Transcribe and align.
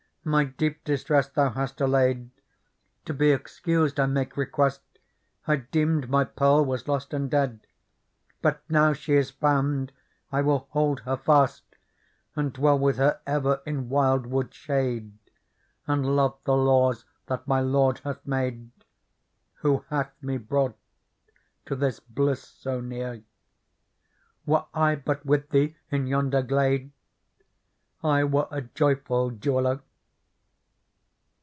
My 0.23 0.43
deep 0.43 0.83
distress 0.83 1.27
thou 1.29 1.49
hast 1.49 1.81
allay'd. 1.81 2.29
To 3.05 3.13
be 3.15 3.31
excused 3.31 3.99
I 3.99 4.05
make 4.05 4.37
request; 4.37 4.81
I 5.47 5.55
deemed 5.55 6.11
my 6.11 6.25
Pearl 6.25 6.63
was 6.63 6.87
lost 6.87 7.11
and 7.11 7.27
dead: 7.27 7.65
But, 8.39 8.61
now 8.69 8.93
she 8.93 9.13
is 9.15 9.31
found, 9.31 9.91
I 10.31 10.43
will 10.43 10.67
hold 10.69 10.99
her 11.05 11.17
fast. 11.17 11.63
And 12.35 12.53
dwell 12.53 12.77
with 12.77 12.97
her 12.97 13.19
ever 13.25 13.63
in 13.65 13.89
wild 13.89 14.27
wood 14.27 14.53
shade. 14.53 15.17
And 15.87 16.15
love 16.15 16.37
the 16.43 16.55
laws 16.55 17.03
that 17.25 17.47
my 17.47 17.61
Lord 17.61 17.97
hath 18.03 18.23
made. 18.23 18.69
Who 19.61 19.85
hath 19.89 20.11
me 20.21 20.37
brought 20.37 20.77
to 21.65 21.75
thi? 21.75 21.99
bliss 22.09 22.43
so 22.43 22.79
near: 22.79 23.23
Were 24.45 24.65
I 24.71 24.93
but 24.97 25.25
with 25.25 25.49
thee 25.49 25.77
in 25.89 26.05
yonder 26.05 26.43
glade, 26.43 26.91
I 28.03 28.23
were 28.23 28.47
a 28.51 28.61
joyful 28.61 29.31
jeweller." 29.31 29.81